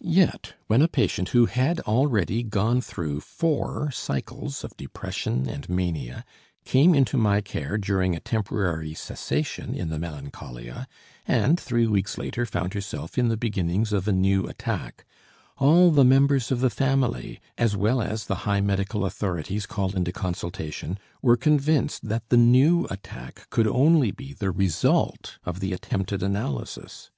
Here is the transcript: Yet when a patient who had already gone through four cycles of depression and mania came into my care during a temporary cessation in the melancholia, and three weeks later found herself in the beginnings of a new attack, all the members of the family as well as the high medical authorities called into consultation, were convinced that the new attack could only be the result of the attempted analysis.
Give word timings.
Yet 0.00 0.54
when 0.68 0.80
a 0.80 0.88
patient 0.88 1.28
who 1.36 1.44
had 1.44 1.80
already 1.80 2.42
gone 2.42 2.80
through 2.80 3.20
four 3.20 3.90
cycles 3.90 4.64
of 4.64 4.74
depression 4.78 5.46
and 5.50 5.68
mania 5.68 6.24
came 6.64 6.94
into 6.94 7.18
my 7.18 7.42
care 7.42 7.76
during 7.76 8.16
a 8.16 8.20
temporary 8.20 8.94
cessation 8.94 9.74
in 9.74 9.90
the 9.90 9.98
melancholia, 9.98 10.88
and 11.28 11.60
three 11.60 11.86
weeks 11.86 12.16
later 12.16 12.46
found 12.46 12.72
herself 12.72 13.18
in 13.18 13.28
the 13.28 13.36
beginnings 13.36 13.92
of 13.92 14.08
a 14.08 14.12
new 14.12 14.44
attack, 14.48 15.04
all 15.58 15.90
the 15.90 16.06
members 16.06 16.50
of 16.50 16.60
the 16.60 16.70
family 16.70 17.38
as 17.58 17.76
well 17.76 18.00
as 18.00 18.24
the 18.24 18.34
high 18.48 18.62
medical 18.62 19.04
authorities 19.04 19.66
called 19.66 19.94
into 19.94 20.10
consultation, 20.10 20.98
were 21.20 21.36
convinced 21.36 22.08
that 22.08 22.26
the 22.30 22.38
new 22.38 22.86
attack 22.88 23.46
could 23.50 23.66
only 23.66 24.10
be 24.10 24.32
the 24.32 24.50
result 24.50 25.38
of 25.44 25.60
the 25.60 25.74
attempted 25.74 26.22
analysis. 26.22 27.10